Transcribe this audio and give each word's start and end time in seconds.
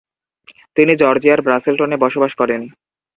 তিনি 0.77 0.93
জর্জিয়ার 0.95 1.39
ব্রাসেলটনে 1.41 1.97
বসবাস 1.97 2.31
করেন। 2.35 2.61